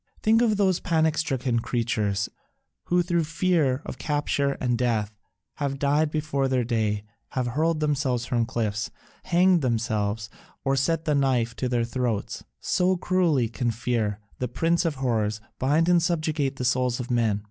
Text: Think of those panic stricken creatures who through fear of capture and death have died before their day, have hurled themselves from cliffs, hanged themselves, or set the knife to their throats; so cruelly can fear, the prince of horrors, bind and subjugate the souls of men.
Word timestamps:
Think 0.23 0.41
of 0.41 0.57
those 0.57 0.79
panic 0.79 1.15
stricken 1.15 1.59
creatures 1.59 2.27
who 2.85 3.03
through 3.03 3.23
fear 3.25 3.83
of 3.85 3.99
capture 3.99 4.53
and 4.53 4.75
death 4.75 5.15
have 5.57 5.77
died 5.77 6.09
before 6.09 6.47
their 6.47 6.63
day, 6.63 7.03
have 7.33 7.45
hurled 7.49 7.81
themselves 7.81 8.25
from 8.25 8.47
cliffs, 8.47 8.89
hanged 9.25 9.61
themselves, 9.61 10.27
or 10.65 10.75
set 10.75 11.05
the 11.05 11.13
knife 11.13 11.55
to 11.57 11.69
their 11.69 11.85
throats; 11.85 12.43
so 12.59 12.97
cruelly 12.97 13.47
can 13.47 13.69
fear, 13.69 14.19
the 14.39 14.47
prince 14.47 14.85
of 14.85 14.95
horrors, 14.95 15.39
bind 15.59 15.87
and 15.87 16.01
subjugate 16.01 16.55
the 16.55 16.65
souls 16.65 16.99
of 16.99 17.11
men. 17.11 17.39